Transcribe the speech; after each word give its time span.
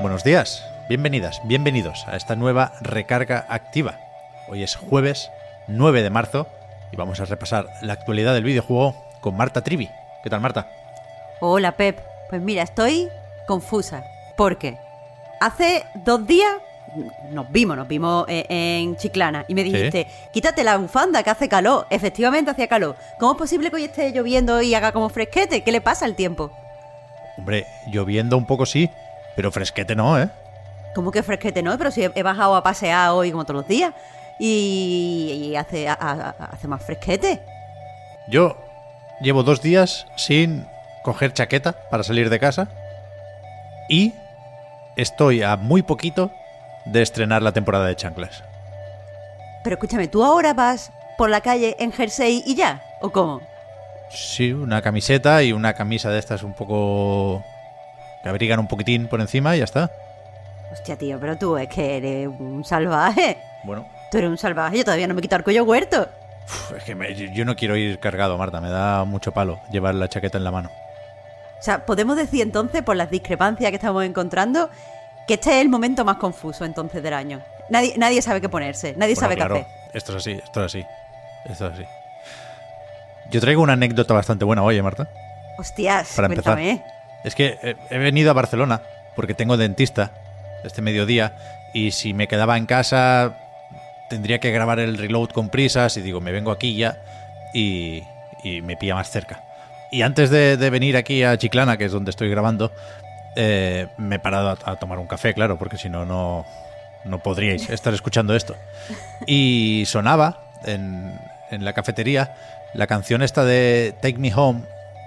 Buenos 0.00 0.24
días, 0.24 0.64
bienvenidas, 0.88 1.42
bienvenidos 1.44 2.08
a 2.08 2.16
esta 2.16 2.34
nueva 2.34 2.72
recarga 2.80 3.44
activa. 3.50 4.00
Hoy 4.48 4.62
es 4.62 4.74
jueves 4.74 5.30
9 5.68 6.02
de 6.02 6.08
marzo 6.08 6.46
y 6.90 6.96
vamos 6.96 7.20
a 7.20 7.26
repasar 7.26 7.66
la 7.82 7.92
actualidad 7.92 8.32
del 8.32 8.44
videojuego 8.44 8.96
con 9.20 9.36
Marta 9.36 9.62
Trivi. 9.62 9.90
¿Qué 10.24 10.30
tal, 10.30 10.40
Marta? 10.40 10.70
Hola, 11.40 11.72
Pep. 11.72 12.00
Pues 12.30 12.40
mira, 12.40 12.62
estoy 12.62 13.10
confusa. 13.46 14.02
¿Por 14.38 14.56
qué? 14.56 14.78
Hace 15.38 15.84
dos 15.96 16.26
días 16.26 16.50
nos 17.30 17.52
vimos, 17.52 17.76
nos 17.76 17.86
vimos 17.86 18.24
eh, 18.26 18.46
en 18.48 18.96
Chiclana 18.96 19.44
y 19.48 19.54
me 19.54 19.64
dijiste, 19.64 20.06
quítate 20.32 20.64
la 20.64 20.78
bufanda 20.78 21.22
que 21.22 21.28
hace 21.28 21.46
calor. 21.46 21.86
Efectivamente 21.90 22.50
hacía 22.50 22.68
calor. 22.68 22.96
¿Cómo 23.18 23.32
es 23.32 23.38
posible 23.38 23.68
que 23.68 23.76
hoy 23.76 23.84
esté 23.84 24.12
lloviendo 24.12 24.62
y 24.62 24.74
haga 24.74 24.92
como 24.92 25.10
fresquete? 25.10 25.62
¿Qué 25.62 25.72
le 25.72 25.82
pasa 25.82 26.06
al 26.06 26.16
tiempo? 26.16 26.50
Hombre, 27.36 27.66
lloviendo 27.86 28.38
un 28.38 28.46
poco 28.46 28.64
sí, 28.64 28.90
pero 29.40 29.50
fresquete 29.50 29.94
no, 29.96 30.20
¿eh? 30.20 30.28
¿Cómo 30.94 31.10
que 31.10 31.22
fresquete 31.22 31.62
no? 31.62 31.78
Pero 31.78 31.90
si 31.90 32.04
he, 32.04 32.12
he 32.14 32.22
bajado 32.22 32.54
a 32.56 32.62
pasear 32.62 33.08
hoy 33.12 33.30
como 33.32 33.44
todos 33.44 33.62
los 33.62 33.66
días 33.66 33.94
y, 34.38 35.48
y 35.50 35.56
hace, 35.56 35.88
a- 35.88 35.94
a- 35.98 36.34
hace 36.52 36.68
más 36.68 36.82
fresquete. 36.82 37.40
Yo 38.28 38.58
llevo 39.22 39.42
dos 39.42 39.62
días 39.62 40.06
sin 40.16 40.66
coger 41.04 41.32
chaqueta 41.32 41.72
para 41.90 42.02
salir 42.02 42.28
de 42.28 42.38
casa 42.38 42.68
y 43.88 44.12
estoy 44.96 45.42
a 45.42 45.56
muy 45.56 45.80
poquito 45.80 46.30
de 46.84 47.00
estrenar 47.00 47.40
la 47.40 47.52
temporada 47.52 47.86
de 47.86 47.96
chanclas. 47.96 48.44
Pero 49.64 49.76
escúchame, 49.76 50.06
¿tú 50.08 50.22
ahora 50.22 50.52
vas 50.52 50.92
por 51.16 51.30
la 51.30 51.40
calle 51.40 51.76
en 51.78 51.92
jersey 51.92 52.42
y 52.44 52.56
ya? 52.56 52.82
¿O 53.00 53.08
cómo? 53.08 53.40
Sí, 54.10 54.52
una 54.52 54.82
camiseta 54.82 55.42
y 55.42 55.54
una 55.54 55.72
camisa 55.72 56.10
de 56.10 56.18
estas 56.18 56.42
un 56.42 56.52
poco... 56.52 57.42
que 58.22 58.28
abrigan 58.28 58.60
un 58.60 58.68
poquitín 58.68 59.06
por 59.08 59.20
encima 59.20 59.54
y 59.56 59.58
ya 59.60 59.64
está. 59.64 59.90
Hostia, 60.72 60.96
tío, 60.96 61.18
pero 61.20 61.36
tú 61.36 61.56
es 61.56 61.68
que 61.68 61.96
eres 61.96 62.28
un 62.28 62.64
salvaje. 62.64 63.38
Bueno, 63.64 63.86
Tú 64.10 64.18
eres 64.18 64.30
un 64.30 64.38
salvaje, 64.38 64.78
yo 64.78 64.84
todavía 64.84 65.06
no 65.06 65.14
me 65.14 65.20
he 65.20 65.22
quitado 65.22 65.38
el 65.38 65.44
cuello 65.44 65.64
huerto. 65.64 66.08
uf, 66.46 66.72
es 66.76 66.82
que 66.84 66.94
me- 66.94 67.14
yo 67.14 67.44
no 67.44 67.54
quiero 67.56 67.76
ir 67.76 67.98
cargado, 68.00 68.36
Marta, 68.38 68.60
me 68.60 68.70
da 68.70 69.04
mucho 69.04 69.32
palo 69.32 69.60
llevar 69.70 69.94
la 69.94 70.08
chaqueta 70.08 70.36
en 70.38 70.44
la 70.44 70.50
mano. 70.50 70.70
O 71.58 71.62
sea, 71.62 71.84
podemos 71.86 72.16
decir 72.16 72.42
entonces, 72.42 72.82
por 72.82 72.96
las 72.96 73.10
discrepancias 73.10 73.70
que 73.70 73.76
estamos 73.76 74.04
encontrando, 74.04 74.70
que 75.28 75.34
este 75.34 75.50
es 75.50 75.56
el 75.62 75.68
momento 75.68 76.04
más 76.04 76.16
confuso 76.16 76.64
entonces 76.64 77.02
del 77.02 77.12
año. 77.14 77.40
Nadie, 77.68 77.94
nadie 77.98 78.20
sabe 78.22 78.40
qué 78.40 78.48
ponerse, 78.48 78.94
nadie 78.96 79.14
Bueno, 79.14 79.20
sabe 79.26 79.36
claro, 79.36 79.54
qué 79.56 79.60
hacer. 79.60 79.72
Esto 79.92 80.12
es 80.12 80.18
así, 80.18 80.32
esto 80.42 80.60
es 80.60 80.66
así. 80.66 80.86
Esto 81.44 81.66
es 81.68 81.72
así. 81.74 81.84
Yo 83.30 83.40
traigo 83.40 83.62
una 83.62 83.74
anécdota 83.74 84.12
bastante 84.14 84.44
buena 84.44 84.62
hoy, 84.64 84.76
¿eh, 84.78 84.82
Marta. 84.82 85.08
Hostias, 85.58 86.14
Para 86.16 86.26
empezar. 86.26 86.54
cuéntame. 86.54 86.84
Es 87.24 87.34
que 87.34 87.58
eh, 87.62 87.76
he 87.90 87.98
venido 87.98 88.30
a 88.30 88.34
Barcelona 88.34 88.82
porque 89.16 89.34
tengo 89.34 89.56
dentista 89.56 90.12
este 90.64 90.82
mediodía 90.82 91.36
y 91.74 91.92
si 91.92 92.14
me 92.14 92.28
quedaba 92.28 92.56
en 92.56 92.66
casa 92.66 93.36
tendría 94.08 94.40
que 94.40 94.50
grabar 94.50 94.80
el 94.80 94.98
reload 94.98 95.30
con 95.30 95.48
prisas 95.48 95.96
y 95.96 96.02
digo, 96.02 96.20
me 96.20 96.32
vengo 96.32 96.50
aquí 96.50 96.74
ya 96.76 96.98
y, 97.54 98.02
y 98.42 98.60
me 98.60 98.76
pilla 98.76 98.96
más 98.96 99.10
cerca. 99.10 99.44
Y 99.92 100.02
antes 100.02 100.30
de, 100.30 100.56
venir 100.70 100.96
aquí 100.96 101.22
a 101.22 101.36
Chiclana, 101.36 101.76
que 101.76 101.86
es 101.86 101.92
donde 101.92 102.10
estoy 102.10 102.28
grabando, 102.28 102.72
eh, 103.36 103.88
me 103.98 104.16
he 104.16 104.18
parado 104.18 104.50
a, 104.50 104.70
a 104.70 104.76
tomar 104.76 104.98
un 104.98 105.06
café, 105.06 105.34
claro, 105.34 105.58
porque 105.58 105.78
si 105.78 105.88
no, 105.88 106.04
no, 106.04 106.44
no 107.04 107.18
podríais 107.20 107.68
estar 107.70 107.94
escuchando 107.94 108.34
esto. 108.34 108.56
Y 109.26 109.84
sonaba 109.86 110.52
en, 110.64 111.18
en 111.50 111.64
la 111.64 111.72
cafetería 111.72 112.34
la 112.74 112.86
canción 112.86 113.22
esta 113.22 113.44
de 113.44 113.94
Take 114.00 114.18
Me 114.18 114.32
Home, 114.34 114.62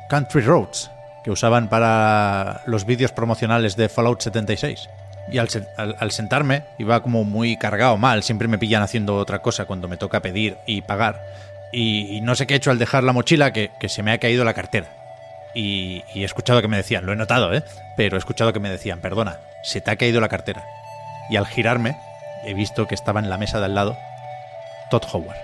Country 0.09 0.41
Roads, 0.41 0.91
que 1.23 1.31
usaban 1.31 1.69
para 1.69 2.61
los 2.65 2.85
vídeos 2.85 3.11
promocionales 3.11 3.75
de 3.75 3.89
Fallout 3.89 4.21
76. 4.21 4.89
Y 5.31 5.37
al, 5.37 5.47
al- 5.77 6.11
sentarme 6.11 6.63
iba 6.77 7.01
como 7.01 7.23
muy 7.23 7.55
cargado 7.57 7.97
mal, 7.97 8.23
siempre 8.23 8.49
me 8.49 8.57
pillan 8.57 8.83
haciendo 8.83 9.15
otra 9.15 9.39
cosa 9.39 9.65
cuando 9.65 9.87
me 9.87 9.95
toca 9.97 10.19
pedir 10.21 10.57
y 10.65 10.81
pagar. 10.81 11.21
Y, 11.71 12.19
no 12.21 12.35
sé 12.35 12.45
qué 12.45 12.53
he 12.53 12.57
hecho 12.57 12.71
al 12.71 12.77
dejar 12.77 13.03
la 13.03 13.13
mochila, 13.13 13.53
que, 13.53 13.71
que 13.79 13.87
se 13.89 14.03
me 14.03 14.11
ha 14.11 14.17
caído 14.19 14.43
la 14.43 14.53
cartera. 14.53 14.87
Y, 15.55 16.03
y 16.13 16.21
he 16.23 16.25
escuchado 16.25 16.61
que 16.61 16.67
me 16.67 16.77
decían, 16.77 17.05
lo 17.05 17.13
he 17.13 17.15
notado, 17.15 17.53
¿eh? 17.53 17.63
Pero 17.95 18.15
he 18.17 18.19
escuchado 18.19 18.51
que 18.53 18.59
me 18.59 18.69
decían, 18.69 18.99
perdona, 18.99 19.37
se 19.63 19.79
te 19.81 19.89
ha 19.91 19.95
caído 19.95 20.19
la 20.19 20.29
cartera. 20.29 20.63
Y 21.29 21.37
al 21.37 21.47
girarme, 21.47 21.97
he 22.45 22.53
visto 22.53 22.85
que 22.87 22.95
estaba 22.95 23.19
en 23.21 23.29
la 23.29 23.37
mesa 23.37 23.59
de 23.59 23.65
al 23.65 23.75
lado 23.75 23.97
Todd 24.91 25.03
Howard. 25.13 25.37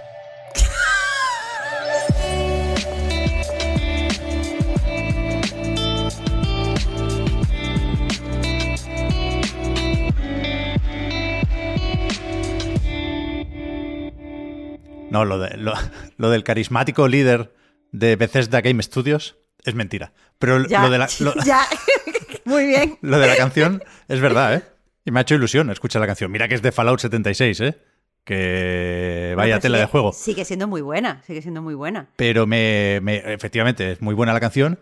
No, 15.12 15.25
lo, 15.25 15.40
de, 15.40 15.58
lo, 15.58 15.74
lo 16.18 16.30
del 16.30 16.44
carismático 16.44 17.08
líder 17.08 17.53
de 17.92 18.16
Bethesda 18.16 18.62
Game 18.62 18.81
Studios 18.84 19.38
es 19.64 19.75
mentira. 19.75 20.14
Pero 20.38 20.66
Ya, 20.68 20.84
lo 20.84 20.90
de 20.90 20.97
la, 20.97 21.08
lo- 21.20 21.34
ya. 21.46 21.62
Muy 22.46 22.66
bien. 22.68 22.97
lo 23.02 23.20
de 23.20 23.28
la 23.28 23.36
canción 23.36 23.84
es 24.08 24.20
verdad, 24.22 24.56
¿eh? 24.56 24.64
Y 25.06 25.12
me 25.12 25.20
ha 25.20 25.22
hecho 25.22 25.36
ilusión 25.36 25.70
escuchar 25.72 26.00
la 26.02 26.08
canción. 26.08 26.31
Mira 26.31 26.47
que 26.47 26.56
es 26.56 26.62
de 26.62 26.72
Fallout 26.72 27.00
76, 27.00 27.59
¿eh? 27.62 27.78
Que 28.24 29.34
vaya 29.36 29.56
Pero 29.56 29.62
tela 29.62 29.78
sigue- 29.78 29.81
de 29.81 29.92
juego. 29.92 30.14
Sigue 30.14 30.46
siendo 30.46 30.68
muy 30.68 30.81
buena, 30.81 31.22
sigue 31.24 31.41
siendo 31.41 31.62
muy 31.62 31.74
buena. 31.74 32.09
Pero 32.16 32.46
me, 32.46 33.00
me- 33.02 33.34
efectivamente 33.34 33.91
es 33.94 34.02
muy 34.02 34.14
buena 34.14 34.34
la 34.34 34.40
canción 34.40 34.80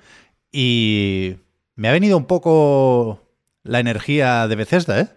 y 0.51 1.37
me 1.75 1.87
ha 1.87 1.91
venido 1.93 2.17
un 2.17 2.25
poco 2.25 3.29
la 3.63 3.79
energía 3.79 4.47
de 4.47 4.55
Bethesda, 4.55 4.99
¿eh? 4.99 5.07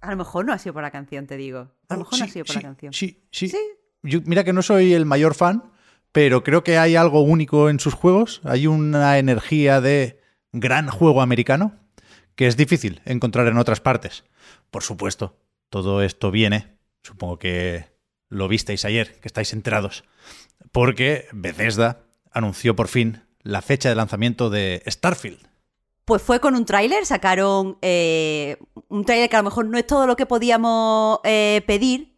A 0.00 0.10
lo 0.10 0.16
mejor 0.18 0.44
no 0.44 0.52
ha 0.52 0.58
sido 0.58 0.72
por 0.74 0.82
la 0.82 0.90
canción, 0.90 1.26
te 1.26 1.36
digo. 1.36 1.68
A 1.88 1.94
lo 1.94 2.00
mejor 2.00 2.18
no 2.18 2.24
ha 2.26 2.28
sido 2.28 2.44
por 2.44 2.52
sí, 2.54 2.58
la 2.58 2.62
canción. 2.68 2.92
Sí, 2.92 3.22
sí. 3.30 3.48
Sí. 3.48 3.58
Mira 4.02 4.44
que 4.44 4.52
no 4.52 4.62
soy 4.62 4.92
el 4.92 5.06
mayor 5.06 5.34
fan, 5.34 5.64
pero 6.12 6.44
creo 6.44 6.64
que 6.64 6.78
hay 6.78 6.96
algo 6.96 7.20
único 7.20 7.68
en 7.68 7.80
sus 7.80 7.94
juegos. 7.94 8.40
Hay 8.44 8.66
una 8.66 9.18
energía 9.18 9.80
de 9.80 10.20
gran 10.52 10.88
juego 10.88 11.22
americano 11.22 11.74
que 12.34 12.46
es 12.46 12.56
difícil 12.56 13.00
encontrar 13.04 13.48
en 13.48 13.58
otras 13.58 13.80
partes. 13.80 14.24
Por 14.70 14.82
supuesto, 14.82 15.36
todo 15.70 16.02
esto 16.02 16.30
viene, 16.30 16.78
supongo 17.02 17.38
que 17.38 17.86
lo 18.28 18.48
visteis 18.48 18.84
ayer, 18.84 19.18
que 19.20 19.28
estáis 19.28 19.52
enterados, 19.52 20.04
porque 20.72 21.26
Bethesda 21.32 22.04
anunció 22.30 22.76
por 22.76 22.88
fin 22.88 23.22
la 23.42 23.62
fecha 23.62 23.88
de 23.88 23.94
lanzamiento 23.94 24.50
de 24.50 24.82
Starfield. 24.86 25.38
Pues 26.04 26.22
fue 26.22 26.40
con 26.40 26.54
un 26.54 26.64
tráiler, 26.64 27.04
sacaron 27.04 27.78
eh, 27.82 28.58
un 28.88 29.04
tráiler 29.04 29.28
que 29.28 29.36
a 29.36 29.40
lo 29.40 29.44
mejor 29.44 29.66
no 29.66 29.78
es 29.78 29.86
todo 29.86 30.06
lo 30.06 30.16
que 30.16 30.26
podíamos 30.26 31.20
eh, 31.24 31.62
pedir, 31.66 32.15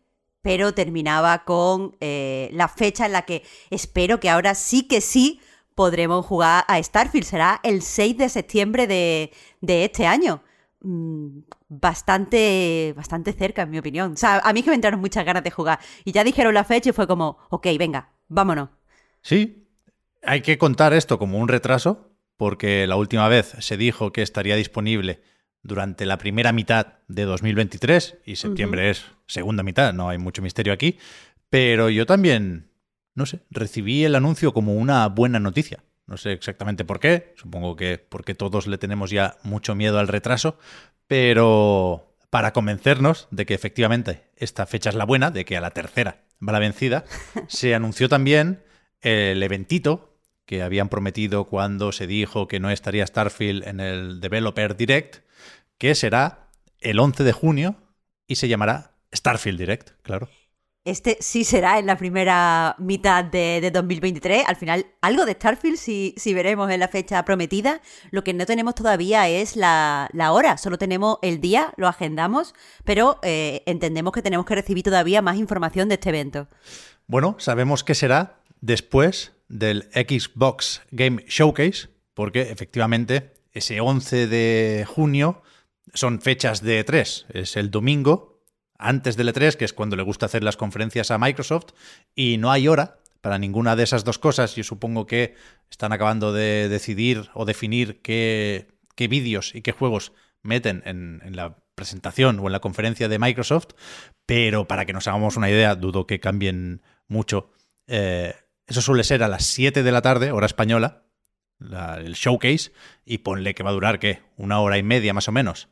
pero 0.48 0.72
terminaba 0.72 1.44
con 1.44 1.94
eh, 2.00 2.48
la 2.54 2.68
fecha 2.68 3.04
en 3.04 3.12
la 3.12 3.26
que 3.26 3.42
espero 3.68 4.18
que 4.18 4.30
ahora 4.30 4.54
sí 4.54 4.88
que 4.88 5.02
sí 5.02 5.42
podremos 5.74 6.24
jugar 6.24 6.64
a 6.68 6.82
Starfield. 6.82 7.26
Será 7.26 7.60
el 7.62 7.82
6 7.82 8.16
de 8.16 8.30
septiembre 8.30 8.86
de, 8.86 9.30
de 9.60 9.84
este 9.84 10.06
año. 10.06 10.42
Mm, 10.80 11.40
Bastante, 11.68 12.94
bastante 12.96 13.34
cerca, 13.34 13.60
en 13.60 13.70
mi 13.70 13.78
opinión. 13.78 14.12
O 14.12 14.16
sea, 14.16 14.38
a 14.38 14.54
mí 14.54 14.62
que 14.62 14.70
me 14.70 14.76
entraron 14.76 15.00
muchas 15.00 15.22
ganas 15.26 15.44
de 15.44 15.50
jugar. 15.50 15.80
Y 16.06 16.12
ya 16.12 16.24
dijeron 16.24 16.54
la 16.54 16.64
fecha 16.64 16.88
y 16.88 16.92
fue 16.94 17.06
como, 17.06 17.36
ok, 17.50 17.66
venga, 17.78 18.14
vámonos. 18.28 18.70
Sí, 19.20 19.68
hay 20.22 20.40
que 20.40 20.56
contar 20.56 20.94
esto 20.94 21.18
como 21.18 21.36
un 21.36 21.48
retraso, 21.48 22.10
porque 22.38 22.86
la 22.86 22.96
última 22.96 23.28
vez 23.28 23.54
se 23.58 23.76
dijo 23.76 24.12
que 24.12 24.22
estaría 24.22 24.56
disponible 24.56 25.20
durante 25.62 26.06
la 26.06 26.18
primera 26.18 26.52
mitad 26.52 26.98
de 27.08 27.24
2023 27.24 28.18
y 28.24 28.36
septiembre 28.36 28.90
es 28.90 29.04
segunda 29.26 29.62
mitad, 29.62 29.92
no 29.92 30.08
hay 30.08 30.18
mucho 30.18 30.42
misterio 30.42 30.72
aquí, 30.72 30.98
pero 31.50 31.90
yo 31.90 32.06
también, 32.06 32.70
no 33.14 33.26
sé, 33.26 33.40
recibí 33.50 34.04
el 34.04 34.14
anuncio 34.14 34.52
como 34.52 34.74
una 34.74 35.06
buena 35.08 35.40
noticia. 35.40 35.84
No 36.06 36.16
sé 36.16 36.32
exactamente 36.32 36.86
por 36.86 37.00
qué, 37.00 37.34
supongo 37.36 37.76
que 37.76 37.98
porque 37.98 38.34
todos 38.34 38.66
le 38.66 38.78
tenemos 38.78 39.10
ya 39.10 39.36
mucho 39.42 39.74
miedo 39.74 39.98
al 39.98 40.08
retraso, 40.08 40.58
pero 41.06 42.16
para 42.30 42.52
convencernos 42.52 43.28
de 43.30 43.44
que 43.44 43.54
efectivamente 43.54 44.30
esta 44.36 44.66
fecha 44.66 44.90
es 44.90 44.96
la 44.96 45.04
buena, 45.04 45.30
de 45.30 45.44
que 45.44 45.56
a 45.56 45.60
la 45.60 45.70
tercera 45.70 46.22
va 46.46 46.52
la 46.52 46.58
vencida, 46.58 47.04
se 47.48 47.74
anunció 47.74 48.08
también 48.08 48.62
el 49.00 49.42
eventito 49.42 50.07
que 50.48 50.62
habían 50.62 50.88
prometido 50.88 51.44
cuando 51.44 51.92
se 51.92 52.06
dijo 52.06 52.48
que 52.48 52.58
no 52.58 52.70
estaría 52.70 53.06
Starfield 53.06 53.68
en 53.68 53.80
el 53.80 54.18
Developer 54.18 54.78
Direct, 54.78 55.16
que 55.76 55.94
será 55.94 56.48
el 56.80 56.98
11 56.98 57.22
de 57.22 57.32
junio 57.32 57.76
y 58.26 58.36
se 58.36 58.48
llamará 58.48 58.94
Starfield 59.14 59.58
Direct, 59.58 59.90
claro. 60.00 60.30
Este 60.86 61.18
sí 61.20 61.44
será 61.44 61.78
en 61.78 61.84
la 61.84 61.98
primera 61.98 62.76
mitad 62.78 63.24
de, 63.24 63.70
2023. 63.70 64.44
Al 64.48 64.56
final, 64.56 64.86
algo 65.02 65.26
de 65.26 65.32
Starfield 65.32 65.76
si, 65.76 66.14
si, 66.16 66.32
veremos 66.32 66.70
en 66.70 66.80
la 66.80 66.88
fecha 66.88 67.22
prometida. 67.26 67.82
Lo 68.10 68.24
que 68.24 68.32
no 68.32 68.46
tenemos 68.46 68.74
todavía 68.74 69.28
es 69.28 69.54
la, 69.54 70.08
hora. 70.32 70.56
Solo 70.56 70.78
tenemos 70.78 71.18
el 71.20 71.42
día, 71.42 71.74
lo 71.76 71.88
agendamos, 71.88 72.54
pero 72.84 73.18
eh, 73.22 73.62
entendemos 73.66 74.14
que 74.14 74.22
tenemos 74.22 74.46
que 74.46 74.54
recibir 74.54 74.82
todavía 74.82 75.20
más 75.20 75.36
información 75.36 75.90
de 75.90 75.96
este 75.96 76.08
evento. 76.08 76.48
Bueno, 77.06 77.36
sabemos 77.38 77.84
que 77.84 77.94
será 77.94 78.40
después 78.62 79.37
del 79.48 79.88
Xbox 79.92 80.82
Game 80.90 81.24
Showcase, 81.26 81.88
porque 82.14 82.42
efectivamente 82.42 83.32
ese 83.52 83.80
11 83.80 84.26
de 84.26 84.86
junio 84.86 85.42
son 85.94 86.20
fechas 86.20 86.62
de 86.62 86.84
E3. 86.84 87.26
Es 87.30 87.56
el 87.56 87.70
domingo 87.70 88.42
antes 88.78 89.16
del 89.16 89.34
E3, 89.34 89.54
que 89.56 89.64
es 89.64 89.72
cuando 89.72 89.96
le 89.96 90.02
gusta 90.02 90.26
hacer 90.26 90.44
las 90.44 90.56
conferencias 90.56 91.10
a 91.10 91.18
Microsoft, 91.18 91.72
y 92.14 92.36
no 92.38 92.50
hay 92.50 92.68
hora 92.68 92.98
para 93.20 93.38
ninguna 93.38 93.74
de 93.74 93.82
esas 93.82 94.04
dos 94.04 94.18
cosas. 94.18 94.54
Yo 94.54 94.64
supongo 94.64 95.06
que 95.06 95.34
están 95.70 95.92
acabando 95.92 96.32
de 96.32 96.68
decidir 96.68 97.30
o 97.34 97.44
definir 97.44 98.00
qué, 98.00 98.68
qué 98.94 99.08
vídeos 99.08 99.54
y 99.54 99.62
qué 99.62 99.72
juegos 99.72 100.12
meten 100.42 100.82
en, 100.84 101.20
la 101.34 101.56
presentación 101.74 102.38
o 102.40 102.46
en 102.46 102.52
la 102.52 102.60
conferencia 102.60 103.08
de 103.08 103.18
Microsoft, 103.18 103.68
pero 104.26 104.66
para 104.66 104.84
que 104.86 104.92
nos 104.92 105.06
hagamos 105.08 105.36
una 105.36 105.50
idea, 105.50 105.74
dudo 105.74 106.06
que 106.06 106.20
cambien 106.20 106.82
mucho. 107.08 107.50
Eh, 107.86 108.34
eso 108.68 108.82
suele 108.82 109.02
ser 109.02 109.22
a 109.22 109.28
las 109.28 109.46
7 109.46 109.82
de 109.82 109.92
la 109.92 110.02
tarde, 110.02 110.30
hora 110.30 110.46
española, 110.46 111.04
el 111.58 112.12
showcase, 112.12 112.70
y 113.04 113.18
ponle 113.18 113.54
que 113.54 113.62
va 113.62 113.70
a 113.70 113.72
durar, 113.72 113.98
¿qué? 113.98 114.22
Una 114.36 114.60
hora 114.60 114.76
y 114.76 114.82
media 114.82 115.14
más 115.14 115.26
o 115.26 115.32
menos. 115.32 115.68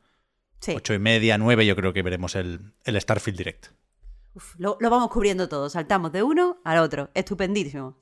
Sí. 0.60 0.72
Ocho 0.74 0.94
y 0.94 0.98
media, 0.98 1.36
nueve, 1.36 1.66
yo 1.66 1.76
creo 1.76 1.92
que 1.92 2.02
veremos 2.02 2.34
el, 2.34 2.72
Starfield 2.86 3.36
Direct. 3.36 3.66
lo, 4.56 4.78
vamos 4.80 5.10
cubriendo 5.10 5.48
todo, 5.48 5.68
saltamos 5.68 6.10
de 6.10 6.22
uno 6.22 6.58
al 6.64 6.78
otro. 6.78 7.10
Estupendísimo. 7.12 7.98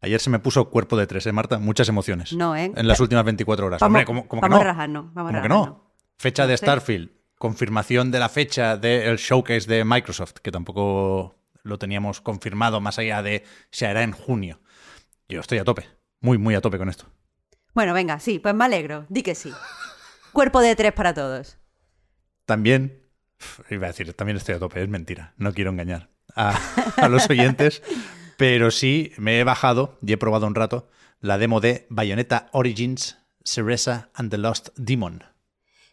Ayer 0.00 0.20
se 0.20 0.30
me 0.30 0.38
puso 0.38 0.70
cuerpo 0.70 0.96
de 0.96 1.06
tres, 1.06 1.26
¿eh, 1.26 1.32
Marta? 1.32 1.58
Muchas 1.58 1.88
emociones. 1.90 2.32
No, 2.32 2.56
¿eh? 2.56 2.72
En 2.74 2.88
las 2.88 3.00
últimas 3.00 3.24
24 3.24 3.66
horas. 3.66 3.80
Vamos, 3.80 4.04
Hombre, 4.08 4.26
vamos 4.40 4.60
a 4.60 4.64
rajarnos. 4.64 5.12
Vamos 5.12 5.42
que 5.42 5.48
no? 5.48 5.92
Fecha 6.16 6.46
de 6.46 6.56
Starfield, 6.56 7.10
confirmación 7.38 8.10
de 8.10 8.18
la 8.18 8.30
fecha 8.30 8.78
del 8.78 9.18
showcase 9.18 9.68
de 9.68 9.84
Microsoft, 9.84 10.34
que 10.42 10.50
tampoco 10.50 11.36
lo 11.64 11.78
teníamos 11.78 12.20
confirmado 12.20 12.80
más 12.80 12.98
allá 12.98 13.22
de 13.22 13.44
se 13.70 13.86
hará 13.86 14.04
en 14.04 14.12
junio. 14.12 14.60
Yo 15.28 15.40
estoy 15.40 15.58
a 15.58 15.64
tope, 15.64 15.88
muy, 16.20 16.38
muy 16.38 16.54
a 16.54 16.60
tope 16.60 16.78
con 16.78 16.88
esto. 16.88 17.06
Bueno, 17.74 17.92
venga, 17.92 18.20
sí, 18.20 18.38
pues 18.38 18.54
me 18.54 18.64
alegro, 18.64 19.06
di 19.08 19.22
que 19.22 19.34
sí. 19.34 19.50
Cuerpo 20.32 20.60
de 20.60 20.76
tres 20.76 20.92
para 20.92 21.12
todos. 21.12 21.58
También, 22.44 23.02
iba 23.70 23.86
a 23.86 23.90
decir, 23.90 24.12
también 24.12 24.36
estoy 24.36 24.54
a 24.54 24.58
tope, 24.60 24.82
es 24.82 24.88
mentira, 24.88 25.34
no 25.38 25.52
quiero 25.52 25.70
engañar 25.70 26.10
a, 26.36 26.56
a 26.96 27.08
los 27.08 27.28
oyentes, 27.28 27.82
pero 28.36 28.70
sí 28.70 29.12
me 29.16 29.40
he 29.40 29.44
bajado 29.44 29.98
y 30.02 30.12
he 30.12 30.18
probado 30.18 30.46
un 30.46 30.54
rato 30.54 30.88
la 31.20 31.38
demo 31.38 31.60
de 31.60 31.86
Bayonetta 31.88 32.48
Origins, 32.52 33.18
Cereza 33.44 34.10
and 34.14 34.30
the 34.30 34.38
Lost 34.38 34.68
Demon. 34.76 35.24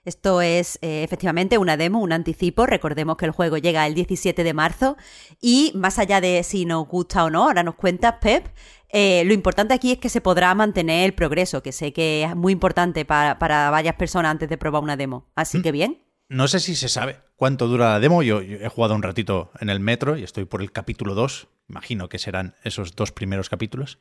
Esto 0.03 0.42
es 0.42 0.80
eh, 0.81 1.03
efectivamente 1.03 1.59
una 1.59 1.77
demo, 1.77 2.00
un 2.00 2.12
anticipo. 2.12 2.65
Recordemos 2.65 3.18
que 3.18 3.25
el 3.25 3.31
juego 3.31 3.57
llega 3.57 3.86
el 3.86 3.94
17 3.94 4.44
de 4.44 4.53
marzo 4.53 4.98
y 5.39 5.71
más 5.75 6.00
allá 6.00 6.21
de 6.21 6.42
si 6.44 6.65
nos 6.65 6.88
gusta 6.88 7.24
o 7.24 7.30
no, 7.30 7.44
ahora 7.44 7.62
nos 7.62 7.75
cuenta 7.75 8.19
Pep, 8.19 8.48
eh, 8.94 9.24
lo 9.25 9.33
importante 9.33 9.74
aquí 9.74 9.94
es 9.94 9.98
que 10.00 10.09
se 10.09 10.19
podrá 10.19 10.53
mantener 10.53 11.06
el 11.06 11.13
progreso, 11.13 11.63
que 11.63 11.71
sé 11.71 11.94
que 11.94 12.24
es 12.24 12.36
muy 12.36 12.51
importante 12.51 13.06
para, 13.06 13.36
varias 13.39 13.95
personas 13.95 14.31
antes 14.31 14.50
de 14.50 14.57
probar 14.57 14.83
una 14.83 14.98
demo. 14.98 15.30
Así 15.36 15.59
mm. 15.59 15.62
que 15.62 15.71
bien. 15.71 16.03
No 16.30 16.48
sé 16.48 16.59
si 16.59 16.75
se 16.75 16.89
sabe 16.89 17.19
cuánto 17.36 17.68
dura 17.68 17.92
la 17.92 18.00
demo. 18.00 18.24
Yo, 18.24 18.42
yo, 18.42 18.57
he 18.57 18.69
jugado 18.69 18.95
un 18.95 19.03
ratito 19.03 19.51
en 19.59 19.69
el 19.69 19.80
metro 19.80 20.18
y 20.18 20.24
estoy 20.24 20.45
por 20.45 20.62
el 20.62 20.71
capítulo 20.71 21.13
2. 21.13 21.48
Imagino 21.69 22.09
que 22.09 22.19
serán 22.19 22.56
esos 22.63 22.95
dos 22.95 23.12
primeros 23.12 23.50
capítulos. 23.50 24.00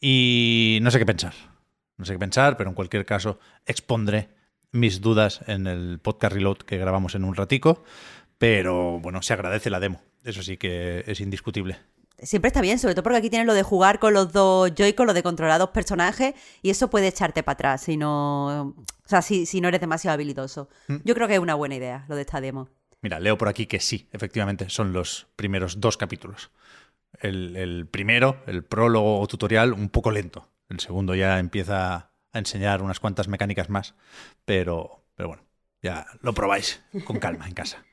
Y 0.00 0.78
no 0.82 0.90
sé 0.90 0.98
qué 0.98 1.06
pensar. 1.06 1.34
No 1.96 2.04
sé 2.04 2.12
qué 2.12 2.18
pensar, 2.18 2.56
pero 2.56 2.70
en 2.70 2.74
cualquier 2.74 3.06
caso 3.06 3.38
expondré 3.64 4.35
mis 4.72 5.00
dudas 5.00 5.40
en 5.46 5.66
el 5.66 5.98
podcast 5.98 6.34
Reload 6.34 6.58
que 6.58 6.78
grabamos 6.78 7.14
en 7.14 7.24
un 7.24 7.34
ratico, 7.34 7.84
pero 8.38 9.00
bueno, 9.00 9.22
se 9.22 9.32
agradece 9.32 9.70
la 9.70 9.80
demo. 9.80 10.02
Eso 10.24 10.42
sí 10.42 10.56
que 10.56 11.04
es 11.06 11.20
indiscutible. 11.20 11.78
Siempre 12.18 12.48
está 12.48 12.62
bien, 12.62 12.78
sobre 12.78 12.94
todo 12.94 13.02
porque 13.02 13.18
aquí 13.18 13.30
tienes 13.30 13.46
lo 13.46 13.52
de 13.52 13.62
jugar 13.62 13.98
con 13.98 14.14
los 14.14 14.32
dos 14.32 14.72
Joy-Con, 14.74 15.06
lo 15.06 15.12
de 15.12 15.22
controlar 15.22 15.58
dos 15.58 15.70
personajes, 15.70 16.34
y 16.62 16.70
eso 16.70 16.88
puede 16.88 17.08
echarte 17.08 17.42
para 17.42 17.54
atrás 17.54 17.82
si 17.82 17.98
no, 17.98 18.68
o 18.68 18.84
sea, 19.04 19.20
si, 19.20 19.44
si 19.44 19.60
no 19.60 19.68
eres 19.68 19.80
demasiado 19.80 20.14
habilidoso. 20.14 20.70
Mm. 20.88 20.96
Yo 21.04 21.14
creo 21.14 21.28
que 21.28 21.34
es 21.34 21.40
una 21.40 21.54
buena 21.54 21.74
idea 21.74 22.06
lo 22.08 22.16
de 22.16 22.22
esta 22.22 22.40
demo. 22.40 22.68
Mira, 23.02 23.20
leo 23.20 23.36
por 23.36 23.48
aquí 23.48 23.66
que 23.66 23.80
sí, 23.80 24.08
efectivamente, 24.12 24.70
son 24.70 24.94
los 24.94 25.26
primeros 25.36 25.80
dos 25.80 25.98
capítulos. 25.98 26.50
El, 27.20 27.54
el 27.54 27.86
primero, 27.86 28.42
el 28.46 28.64
prólogo 28.64 29.20
o 29.20 29.26
tutorial, 29.26 29.74
un 29.74 29.90
poco 29.90 30.10
lento. 30.10 30.48
El 30.70 30.80
segundo 30.80 31.14
ya 31.14 31.38
empieza 31.38 32.10
enseñar 32.38 32.82
unas 32.82 33.00
cuantas 33.00 33.28
mecánicas 33.28 33.68
más, 33.70 33.94
pero, 34.44 35.04
pero 35.14 35.28
bueno, 35.28 35.44
ya 35.82 36.06
lo 36.20 36.34
probáis 36.34 36.82
con 37.04 37.18
calma 37.18 37.46
en 37.46 37.54
casa. 37.54 37.84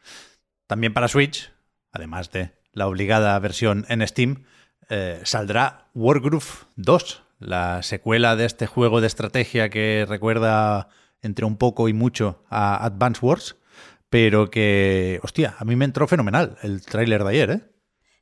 También 0.68 0.94
para 0.94 1.08
Switch, 1.08 1.52
además 1.92 2.32
de 2.32 2.52
la 2.72 2.88
obligada 2.88 3.38
versión 3.40 3.86
en 3.90 4.06
Steam, 4.08 4.46
eh, 4.90 5.22
saldrá 5.24 5.90
Wargroove 5.94 6.66
2, 6.76 7.24
la 7.40 7.84
secuela 7.84 8.36
de 8.36 8.46
este 8.46 8.68
juego 8.68 9.02
de 9.02 9.08
estrategia 9.08 9.70
que 9.70 10.06
recuerda 10.08 10.90
entre 11.22 11.46
un 11.46 11.58
poco 11.58 11.90
y 11.90 11.94
mucho 11.94 12.44
a 12.50 12.84
Advance 12.86 13.26
Wars, 13.26 13.58
pero 14.10 14.50
que, 14.50 15.20
hostia, 15.24 15.56
a 15.58 15.66
mí 15.66 15.76
me 15.76 15.86
entró 15.86 16.08
fenomenal 16.08 16.58
el 16.62 16.86
tráiler 16.86 17.24
de 17.24 17.30
ayer, 17.30 17.52
¿eh? 17.52 17.73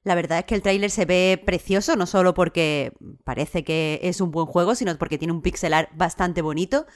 La 0.03 0.15
verdad 0.15 0.39
es 0.39 0.45
que 0.45 0.55
el 0.55 0.63
tráiler 0.63 0.89
se 0.89 1.05
ve 1.05 1.41
precioso, 1.45 1.95
no 1.95 2.07
solo 2.07 2.33
porque 2.33 2.93
parece 3.23 3.63
que 3.63 3.99
es 4.03 4.19
un 4.19 4.31
buen 4.31 4.47
juego, 4.47 4.73
sino 4.73 4.97
porque 4.97 5.19
tiene 5.19 5.33
un 5.33 5.41
pixelar 5.41 5.89
bastante 5.93 6.41
bonito. 6.41 6.87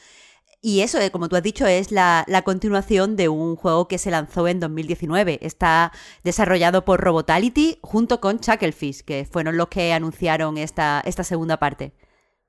Y 0.62 0.81
eso, 0.81 1.00
eh, 1.00 1.12
como 1.12 1.30
tú 1.30 1.36
has 1.36 1.44
dicho, 1.44 1.68
es 1.68 1.92
la, 1.92 2.25
continuación 2.44 3.16
de 3.16 3.30
un 3.30 3.56
juego 3.56 3.88
que 3.88 4.00
se 4.00 4.10
lanzó 4.10 4.48
en 4.48 4.60
2019. 4.60 5.38
Está 5.44 5.92
desarrollado 6.24 6.84
por 6.86 7.00
Robotality 7.00 7.78
junto 7.84 8.19
con 8.19 8.40
Chucklefish, 8.40 9.04
que 9.04 9.28
fueron 9.31 9.58
los 9.58 9.68
que 9.68 9.94
anunciaron 9.94 10.58
esta, 10.58 11.04
segunda 11.24 11.58
parte. 11.58 11.94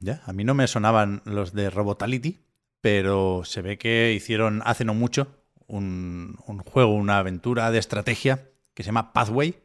Ya, 0.00 0.22
a 0.24 0.32
mí 0.32 0.44
no 0.44 0.54
me 0.54 0.66
sonaban 0.66 1.20
los 1.26 1.52
de 1.52 1.68
Robotality, 1.68 2.40
pero 2.80 3.42
se 3.44 3.60
ve 3.60 3.76
que 3.76 4.14
hicieron 4.14 4.62
hace 4.64 4.86
no 4.86 4.94
mucho 4.94 5.28
un 5.66 6.36
juego, 6.64 6.94
una 6.94 7.18
aventura 7.18 7.70
de 7.70 7.78
estrategia 7.78 8.48
que 8.72 8.82
se 8.82 8.86
llama 8.86 9.12
Pathway, 9.12 9.56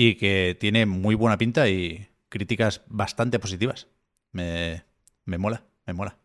y 0.00 0.14
que 0.14 0.56
tiene 0.60 0.86
muy 0.86 1.16
buena 1.16 1.36
pinta 1.36 1.68
y 1.68 2.06
críticas 2.28 2.82
bastante 2.86 3.40
positivas. 3.40 3.88
Me, 4.30 4.84
mola, 5.26 5.64
me 5.86 5.92
mola. 5.92 6.16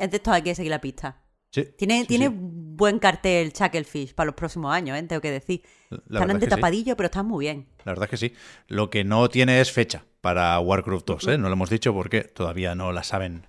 Es 0.00 0.10
de 0.10 0.16
esto 0.16 0.32
hay 0.32 0.42
que 0.42 0.52
seguir 0.56 0.70
la 0.70 0.80
pista. 0.80 1.22
Sí, 1.50 1.64
tiene 1.78 2.06
tiene 2.06 2.28
buen 2.28 2.98
cartel 2.98 3.52
Chucklefish 3.52 4.14
para 4.14 4.26
los 4.26 4.34
próximos 4.34 4.74
años, 4.74 4.98
¿eh? 4.98 5.02
tengo 5.04 5.22
que 5.22 5.30
decir. 5.30 5.62
están 5.90 6.28
ante 6.28 6.48
tapadillo, 6.48 6.96
pero 6.96 7.06
están 7.06 7.26
muy 7.26 7.44
bien. 7.44 7.68
La 7.84 7.92
verdad 7.92 8.06
es 8.06 8.10
que 8.10 8.16
sí. 8.16 8.34
Lo 8.66 8.90
que 8.90 9.04
no 9.04 9.28
tiene 9.28 9.60
es 9.60 9.70
fecha 9.70 10.04
para 10.20 10.58
Warcraft 10.58 11.06
2, 11.06 11.28
¿eh? 11.28 11.38
No 11.38 11.46
lo 11.46 11.52
hemos 11.52 11.70
dicho 11.70 11.94
porque 11.94 12.22
todavía 12.22 12.74
no 12.74 12.90
la 12.90 13.04
saben 13.04 13.46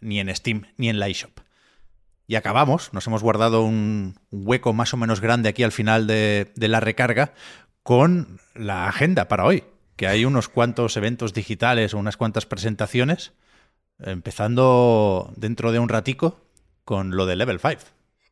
ni 0.00 0.18
en 0.18 0.34
Steam 0.34 0.66
ni 0.76 0.88
en 0.88 0.98
la 0.98 1.06
eShop. 1.06 1.38
Y 2.26 2.34
acabamos, 2.34 2.92
nos 2.92 3.06
hemos 3.06 3.22
guardado 3.22 3.62
un 3.62 4.18
hueco 4.32 4.72
más 4.72 4.92
o 4.92 4.96
menos 4.96 5.20
grande 5.20 5.48
aquí 5.48 5.62
al 5.62 5.72
final 5.72 6.08
de, 6.08 6.52
de 6.56 6.68
la 6.68 6.80
recarga 6.80 7.32
con 7.88 8.38
la 8.54 8.86
agenda 8.86 9.28
para 9.28 9.46
hoy, 9.46 9.64
que 9.96 10.08
hay 10.08 10.26
unos 10.26 10.50
cuantos 10.50 10.98
eventos 10.98 11.32
digitales 11.32 11.94
o 11.94 11.98
unas 11.98 12.18
cuantas 12.18 12.44
presentaciones, 12.44 13.32
empezando 13.98 15.32
dentro 15.36 15.72
de 15.72 15.78
un 15.78 15.88
ratico 15.88 16.38
con 16.84 17.16
lo 17.16 17.24
de 17.24 17.36
Level 17.36 17.58
5. 17.58 17.76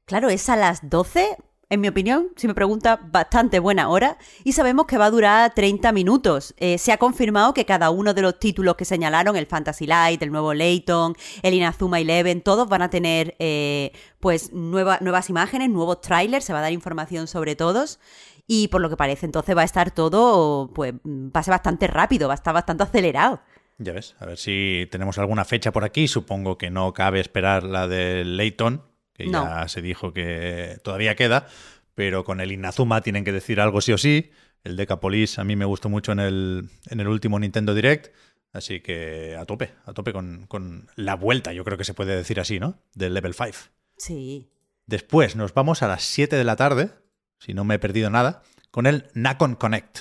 Claro, 0.04 0.28
es 0.28 0.50
a 0.50 0.56
las 0.56 0.90
12, 0.90 1.38
en 1.68 1.80
mi 1.80 1.88
opinión, 1.88 2.28
si 2.36 2.46
me 2.46 2.54
pregunta, 2.54 3.00
bastante 3.10 3.58
buena 3.58 3.88
hora 3.88 4.18
y 4.44 4.52
sabemos 4.52 4.86
que 4.86 4.98
va 4.98 5.06
a 5.06 5.10
durar 5.10 5.52
30 5.52 5.90
minutos. 5.90 6.54
Eh, 6.58 6.78
se 6.78 6.92
ha 6.92 6.98
confirmado 6.98 7.54
que 7.54 7.64
cada 7.64 7.90
uno 7.90 8.14
de 8.14 8.22
los 8.22 8.38
títulos 8.38 8.76
que 8.76 8.84
señalaron, 8.84 9.34
el 9.34 9.46
Fantasy 9.46 9.86
Light, 9.86 10.22
el 10.22 10.30
nuevo 10.30 10.54
Layton, 10.54 11.16
el 11.42 11.54
Inazuma 11.54 11.98
Eleven, 11.98 12.40
todos 12.40 12.68
van 12.68 12.82
a 12.82 12.90
tener 12.90 13.34
eh, 13.40 13.90
pues 14.20 14.52
nuevas 14.52 15.28
imágenes, 15.28 15.68
nuevos 15.68 16.00
trailers, 16.00 16.44
se 16.44 16.52
va 16.52 16.60
a 16.60 16.62
dar 16.62 16.72
información 16.72 17.26
sobre 17.26 17.56
todos 17.56 17.98
y 18.46 18.68
por 18.68 18.80
lo 18.80 18.88
que 18.88 18.96
parece 18.96 19.26
entonces 19.26 19.56
va 19.56 19.62
a 19.62 19.64
estar 19.64 19.90
todo, 19.90 20.70
pues 20.72 20.94
va 20.94 21.40
a 21.40 21.42
ser 21.42 21.52
bastante 21.52 21.88
rápido, 21.88 22.28
va 22.28 22.34
a 22.34 22.36
estar 22.36 22.54
bastante 22.54 22.84
acelerado. 22.84 23.40
Ya 23.78 23.92
ves, 23.92 24.14
a 24.20 24.26
ver 24.26 24.38
si 24.38 24.88
tenemos 24.92 25.18
alguna 25.18 25.44
fecha 25.44 25.72
por 25.72 25.84
aquí, 25.84 26.06
supongo 26.06 26.56
que 26.56 26.70
no 26.70 26.94
cabe 26.94 27.18
esperar 27.20 27.64
la 27.64 27.88
de 27.88 28.24
Layton, 28.24 28.82
que 29.16 29.30
ya 29.30 29.66
se 29.68 29.82
dijo 29.82 30.12
que 30.12 30.78
todavía 30.82 31.14
queda, 31.16 31.46
pero 31.94 32.24
con 32.24 32.40
el 32.40 32.52
Inazuma 32.52 33.00
tienen 33.00 33.24
que 33.24 33.32
decir 33.32 33.60
algo 33.60 33.80
sí 33.80 33.92
o 33.92 33.98
sí. 33.98 34.30
El 34.64 34.76
Decapolis 34.76 35.38
a 35.38 35.44
mí 35.44 35.56
me 35.56 35.64
gustó 35.64 35.88
mucho 35.88 36.12
en 36.12 36.20
el, 36.20 36.68
en 36.90 37.00
el 37.00 37.08
último 37.08 37.38
Nintendo 37.38 37.74
Direct, 37.74 38.14
Así 38.56 38.80
que 38.80 39.36
a 39.38 39.44
tope, 39.44 39.74
a 39.84 39.92
tope 39.92 40.14
con, 40.14 40.46
con 40.46 40.88
la 40.96 41.14
vuelta, 41.14 41.52
yo 41.52 41.62
creo 41.62 41.76
que 41.76 41.84
se 41.84 41.92
puede 41.92 42.16
decir 42.16 42.40
así, 42.40 42.58
¿no? 42.58 42.78
Del 42.94 43.12
level 43.12 43.34
5. 43.34 43.50
Sí. 43.98 44.48
Después 44.86 45.36
nos 45.36 45.52
vamos 45.52 45.82
a 45.82 45.88
las 45.88 46.04
7 46.04 46.36
de 46.36 46.44
la 46.44 46.56
tarde, 46.56 46.90
si 47.38 47.52
no 47.52 47.64
me 47.64 47.74
he 47.74 47.78
perdido 47.78 48.08
nada, 48.08 48.42
con 48.70 48.86
el 48.86 49.10
Nacon 49.12 49.56
Connect, 49.56 49.98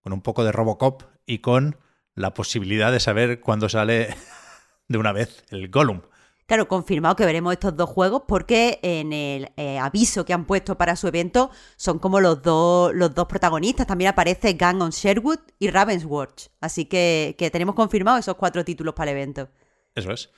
con 0.00 0.12
un 0.12 0.22
poco 0.22 0.44
de 0.44 0.52
Robocop 0.52 1.02
y 1.26 1.38
con 1.38 1.78
la 2.14 2.32
posibilidad 2.32 2.92
de 2.92 3.00
saber 3.00 3.40
cuándo 3.40 3.68
sale 3.68 4.14
de 4.88 4.98
una 4.98 5.12
vez 5.12 5.44
el 5.50 5.68
Gollum. 5.68 6.02
Claro, 6.46 6.68
confirmado 6.68 7.16
que 7.16 7.26
veremos 7.26 7.52
estos 7.52 7.76
dos 7.76 7.90
juegos 7.90 8.22
porque 8.28 8.78
en 8.82 9.12
el 9.12 9.50
eh, 9.56 9.80
aviso 9.80 10.24
que 10.24 10.32
han 10.32 10.44
puesto 10.44 10.78
para 10.78 10.94
su 10.94 11.08
evento 11.08 11.50
son 11.74 11.98
como 11.98 12.20
los 12.20 12.40
dos, 12.40 12.94
los 12.94 13.12
dos 13.12 13.26
protagonistas. 13.26 13.88
También 13.88 14.10
aparece 14.10 14.52
Gang 14.52 14.80
on 14.80 14.90
Sherwood 14.90 15.40
y 15.58 15.70
Ravenswatch. 15.70 16.46
Así 16.60 16.84
que, 16.84 17.34
tenemos 17.52 17.74
confirmado 17.74 18.18
esos 18.18 18.36
cuatro 18.36 18.64
títulos 18.64 18.94
para 18.94 19.10
el 19.10 19.16
evento. 19.16 19.48
Eso 19.96 20.12
es. 20.12 20.30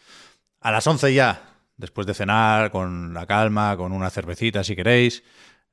A 0.60 0.72
las 0.72 0.86
11 0.86 1.12
ya, 1.12 1.56
después 1.76 2.06
de 2.06 2.14
cenar, 2.14 2.70
con 2.70 3.12
la 3.12 3.26
calma, 3.26 3.76
con 3.76 3.92
una 3.92 4.08
cervecita 4.08 4.64
si 4.64 4.74
queréis, 4.74 5.22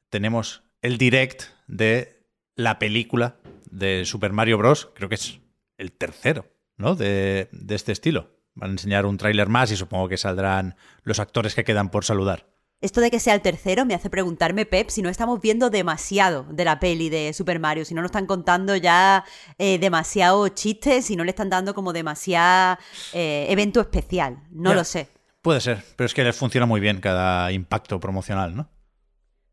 tenemos 0.10 0.64
el 0.82 0.98
direct 0.98 1.44
de 1.68 2.28
la 2.56 2.78
película 2.78 3.38
de 3.72 4.04
Super 4.04 4.34
Mario 4.34 4.58
Bros. 4.58 4.90
Creo 4.96 5.08
que 5.08 5.16
es 5.16 5.40
el 5.78 5.94
tercero, 5.94 6.46
¿no? 6.76 6.96
De 6.96 7.48
este 7.70 7.94
estilo. 7.94 8.35
Van 8.56 8.70
a 8.70 8.74
enseñar 8.74 9.06
un 9.06 9.18
tráiler 9.18 9.50
más 9.50 9.70
y 9.72 9.76
supongo 9.76 10.08
que 10.08 10.18
saldrán 10.18 10.76
los 11.04 11.20
actores 11.20 11.54
que 11.56 11.66
quedan 11.66 11.90
por 11.90 12.06
saludar. 12.06 12.48
Esto 12.82 13.02
de 13.02 13.10
que 13.10 13.20
sea 13.20 13.34
el 13.34 13.42
tercero 13.42 13.86
me 13.86 13.96
hace 13.96 14.10
preguntarme, 14.10 14.66
Pep, 14.66 14.90
si 14.90 15.02
no 15.02 15.10
estamos 15.10 15.42
viendo 15.42 15.70
demasiado 15.70 16.46
de 16.52 16.66
la 16.66 16.80
peli 16.80 17.10
de 17.10 17.34
Super 17.34 17.60
Mario, 17.60 17.84
si 17.84 17.94
no 17.94 18.02
nos 18.02 18.10
están 18.10 18.28
contando 18.28 18.76
ya 18.76 19.26
eh, 19.58 19.80
demasiado 19.80 20.48
chistes, 20.50 21.06
si 21.06 21.16
no 21.16 21.24
le 21.24 21.32
están 21.32 21.50
dando 21.50 21.74
como 21.74 21.94
demasiado 21.94 22.78
eh, 23.14 23.48
evento 23.50 23.82
especial. 23.82 24.44
No 24.52 24.74
lo 24.74 24.84
sé. 24.84 25.10
Puede 25.42 25.62
ser, 25.62 25.84
pero 25.96 26.06
es 26.06 26.14
que 26.14 26.24
les 26.24 26.36
funciona 26.36 26.66
muy 26.66 26.80
bien 26.80 27.02
cada 27.02 27.52
impacto 27.52 28.00
promocional, 28.00 28.56
¿no? 28.56 28.70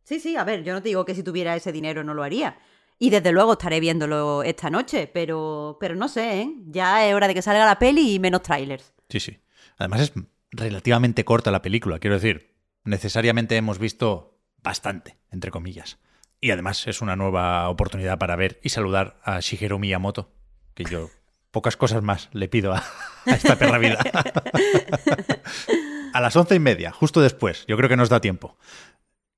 Sí, 0.04 0.20
sí, 0.20 0.36
a 0.36 0.44
ver, 0.44 0.62
yo 0.64 0.72
no 0.72 0.82
te 0.82 0.88
digo 0.88 1.04
que 1.04 1.14
si 1.14 1.22
tuviera 1.22 1.56
ese 1.56 1.72
dinero 1.72 2.04
no 2.04 2.12
lo 2.14 2.22
haría. 2.22 2.58
Y 3.02 3.10
desde 3.10 3.32
luego 3.32 3.54
estaré 3.54 3.80
viéndolo 3.80 4.44
esta 4.44 4.70
noche, 4.70 5.10
pero, 5.12 5.76
pero 5.80 5.96
no 5.96 6.06
sé, 6.06 6.42
¿eh? 6.42 6.54
Ya 6.66 7.04
es 7.04 7.12
hora 7.12 7.26
de 7.26 7.34
que 7.34 7.42
salga 7.42 7.66
la 7.66 7.80
peli 7.80 8.14
y 8.14 8.18
menos 8.20 8.42
trailers. 8.42 8.94
Sí, 9.08 9.18
sí. 9.18 9.40
Además 9.76 10.02
es 10.02 10.12
relativamente 10.52 11.24
corta 11.24 11.50
la 11.50 11.62
película, 11.62 11.98
quiero 11.98 12.14
decir, 12.14 12.54
necesariamente 12.84 13.56
hemos 13.56 13.80
visto 13.80 14.38
bastante, 14.62 15.16
entre 15.32 15.50
comillas. 15.50 15.98
Y 16.40 16.52
además 16.52 16.86
es 16.86 17.00
una 17.00 17.16
nueva 17.16 17.68
oportunidad 17.70 18.20
para 18.20 18.36
ver 18.36 18.60
y 18.62 18.68
saludar 18.68 19.18
a 19.24 19.40
Shigeru 19.40 19.80
Miyamoto, 19.80 20.30
que 20.74 20.84
yo 20.84 21.10
pocas 21.50 21.76
cosas 21.76 22.04
más 22.04 22.28
le 22.30 22.46
pido 22.46 22.72
a, 22.72 22.84
a 23.26 23.34
esta 23.34 23.58
perra 23.58 23.78
vida. 23.78 23.98
a 26.14 26.20
las 26.20 26.36
once 26.36 26.54
y 26.54 26.60
media, 26.60 26.92
justo 26.92 27.20
después, 27.20 27.64
yo 27.66 27.76
creo 27.76 27.88
que 27.88 27.96
nos 27.96 28.10
da 28.10 28.20
tiempo. 28.20 28.56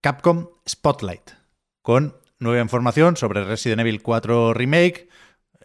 Capcom 0.03 0.49
Spotlight, 0.69 1.31
con 1.81 2.23
nueva 2.39 2.61
información 2.61 3.17
sobre 3.17 3.45
Resident 3.45 3.81
Evil 3.81 4.03
4 4.03 4.55
Remake, 4.55 5.09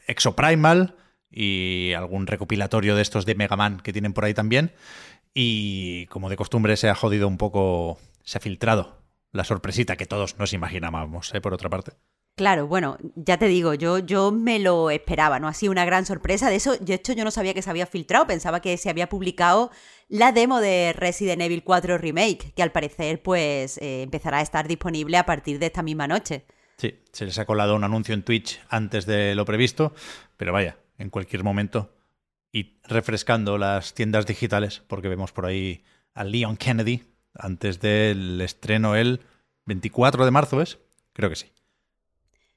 Exoprimal 0.08 0.96
y 1.30 1.94
algún 1.94 2.28
recopilatorio 2.28 2.96
de 2.96 3.02
estos 3.02 3.26
de 3.26 3.36
Mega 3.36 3.56
Man 3.56 3.80
que 3.80 3.94
tienen 3.94 4.14
por 4.14 4.26
ahí 4.26 4.34
también. 4.34 4.72
Y 5.34 6.08
como 6.08 6.30
de 6.30 6.38
costumbre 6.38 6.78
se 6.78 6.90
ha 6.90 6.96
jodido 6.96 7.28
un 7.28 7.38
poco, 7.38 8.00
se 8.24 8.38
ha 8.38 8.42
filtrado 8.42 9.00
la 9.32 9.44
sorpresita 9.44 9.96
que 9.96 10.08
todos 10.08 10.38
nos 10.40 10.54
imaginábamos, 10.54 11.34
¿eh? 11.34 11.42
por 11.42 11.54
otra 11.54 11.70
parte. 11.70 11.92
Claro, 12.36 12.68
bueno, 12.68 12.98
ya 13.16 13.38
te 13.38 13.48
digo, 13.48 13.74
yo, 13.74 14.00
yo 14.00 14.32
me 14.32 14.60
lo 14.60 14.90
esperaba, 14.92 15.40
¿no? 15.40 15.50
Ha 15.50 15.54
sido 15.54 15.74
una 15.74 15.84
gran 15.84 16.06
sorpresa. 16.06 16.50
De 16.50 16.56
eso, 16.56 16.78
de 16.78 16.94
hecho, 16.94 17.12
yo 17.12 17.26
no 17.26 17.32
sabía 17.32 17.54
que 17.54 17.62
se 17.62 17.70
había 17.70 17.86
filtrado, 17.86 18.28
pensaba 18.28 18.62
que 18.62 18.78
se 18.78 18.90
había 18.90 19.10
publicado 19.10 19.72
la 20.08 20.32
demo 20.32 20.62
de 20.62 20.94
Resident 20.94 21.42
Evil 21.42 21.66
4 21.66 21.98
Remake, 21.98 22.54
que 22.56 22.64
al 22.64 22.72
parecer, 22.72 23.22
pues, 23.22 23.78
eh, 23.80 24.04
empezará 24.04 24.38
a 24.38 24.42
estar 24.42 24.70
disponible 24.70 25.18
a 25.18 25.26
partir 25.26 25.60
de 25.60 25.66
esta 25.66 25.84
misma 25.84 26.08
noche. 26.08 26.46
Sí, 26.80 26.98
se 27.12 27.26
les 27.26 27.38
ha 27.38 27.46
colado 27.46 27.76
un 27.76 27.84
anuncio 27.84 28.14
en 28.14 28.24
Twitch 28.24 28.62
antes 28.70 29.06
de 29.06 29.36
lo 29.36 29.44
previsto, 29.44 29.94
pero 30.38 30.54
vaya, 30.54 30.78
en 30.98 31.10
cualquier 31.10 31.44
momento. 31.44 31.94
Y 32.54 32.80
refrescando 32.84 33.58
las 33.58 33.94
tiendas 33.94 34.26
digitales, 34.26 34.82
porque 34.88 35.10
vemos 35.10 35.34
por 35.34 35.46
ahí 35.46 35.84
a 36.14 36.24
Leon 36.24 36.56
Kennedy 36.56 37.04
antes 37.34 37.82
del 37.82 38.40
estreno 38.40 38.96
el 38.96 39.20
24 39.66 40.24
de 40.24 40.32
marzo, 40.32 40.62
¿es? 40.62 40.80
Creo 41.12 41.30
que 41.30 41.36
sí. 41.36 41.52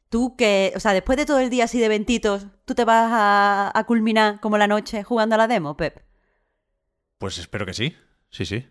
Tú 0.08 0.36
que, 0.36 0.72
o 0.76 0.78
sea, 0.78 0.92
después 0.92 1.18
de 1.18 1.26
todo 1.26 1.40
el 1.40 1.50
día 1.50 1.64
así 1.64 1.80
de 1.80 1.88
ventitos, 1.88 2.46
¿tú 2.64 2.76
te 2.76 2.84
vas 2.84 3.10
a, 3.12 3.76
a 3.76 3.84
culminar 3.84 4.38
como 4.38 4.56
la 4.56 4.68
noche 4.68 5.02
jugando 5.02 5.34
a 5.34 5.38
la 5.38 5.48
demo, 5.48 5.76
Pep? 5.76 6.00
Pues 7.18 7.38
espero 7.38 7.66
que 7.66 7.74
sí. 7.74 7.96
Sí, 8.30 8.46
sí. 8.46 8.68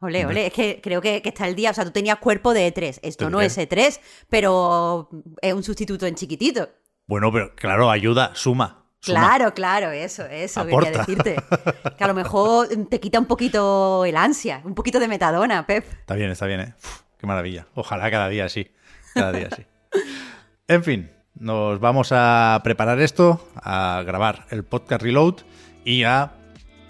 Ole, 0.00 0.26
ole, 0.26 0.46
es 0.46 0.52
que 0.52 0.80
creo 0.80 1.00
que, 1.00 1.20
que 1.22 1.28
está 1.30 1.48
el 1.48 1.56
día, 1.56 1.72
o 1.72 1.74
sea, 1.74 1.84
tú 1.84 1.90
tenías 1.90 2.18
cuerpo 2.18 2.54
de 2.54 2.72
E3, 2.72 3.00
esto 3.02 3.24
Tendré. 3.24 3.30
no 3.30 3.40
es 3.40 3.58
E3, 3.58 3.98
pero 4.28 5.08
es 5.42 5.52
un 5.52 5.62
sustituto 5.64 6.06
en 6.06 6.14
chiquitito. 6.14 6.68
Bueno, 7.06 7.32
pero 7.32 7.54
claro, 7.56 7.90
ayuda, 7.90 8.30
suma. 8.34 8.84
suma. 9.00 9.18
Claro, 9.18 9.54
claro, 9.54 9.90
eso, 9.90 10.24
eso 10.26 10.60
Aporta. 10.60 10.90
quería 10.90 10.98
decirte. 11.04 11.36
Que 11.98 12.04
a 12.04 12.06
lo 12.06 12.14
mejor 12.14 12.68
te 12.88 13.00
quita 13.00 13.18
un 13.18 13.26
poquito 13.26 14.04
el 14.04 14.16
ansia, 14.16 14.60
un 14.64 14.74
poquito 14.76 15.00
de 15.00 15.08
metadona, 15.08 15.66
Pep. 15.66 15.84
Está 15.90 16.14
bien, 16.14 16.30
está 16.30 16.46
bien, 16.46 16.60
¿eh? 16.60 16.74
Uf, 16.78 17.00
qué 17.18 17.26
maravilla. 17.26 17.66
Ojalá 17.74 18.08
cada 18.10 18.28
día 18.28 18.48
sí. 18.48 18.70
Cada 19.14 19.32
día 19.32 19.48
sí. 19.56 19.64
En 20.68 20.84
fin, 20.84 21.10
nos 21.34 21.80
vamos 21.80 22.10
a 22.12 22.60
preparar 22.62 23.00
esto, 23.00 23.48
a 23.56 24.02
grabar 24.06 24.46
el 24.50 24.64
podcast 24.64 25.02
Reload 25.02 25.36
y 25.84 26.04
a 26.04 26.34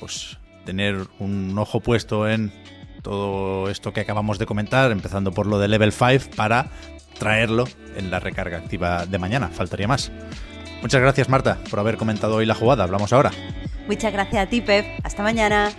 pues 0.00 0.36
tener 0.66 1.06
un 1.20 1.56
ojo 1.56 1.80
puesto 1.80 2.28
en 2.28 2.52
todo 3.02 3.68
esto 3.70 3.92
que 3.92 4.00
acabamos 4.00 4.38
de 4.38 4.46
comentar, 4.46 4.90
empezando 4.90 5.32
por 5.32 5.46
lo 5.46 5.58
de 5.58 5.68
Level 5.68 5.92
5, 5.92 6.36
para 6.36 6.70
traerlo 7.18 7.64
en 7.96 8.10
la 8.10 8.20
recarga 8.20 8.58
activa 8.58 9.06
de 9.06 9.18
mañana. 9.18 9.48
Faltaría 9.48 9.88
más. 9.88 10.12
Muchas 10.82 11.00
gracias, 11.00 11.28
Marta, 11.28 11.58
por 11.70 11.80
haber 11.80 11.96
comentado 11.96 12.36
hoy 12.36 12.46
la 12.46 12.54
jugada. 12.54 12.84
Hablamos 12.84 13.12
ahora. 13.12 13.32
Muchas 13.86 14.12
gracias 14.12 14.46
a 14.46 14.48
ti, 14.48 14.60
Pep. 14.60 14.84
Hasta 15.02 15.22
mañana. 15.22 15.72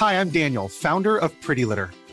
Hi, 0.00 0.14
I'm 0.14 0.30
Daniel, 0.30 0.68
founder 0.68 1.16
of 1.16 1.32
Pretty 1.44 1.64
Litter. 1.64 1.90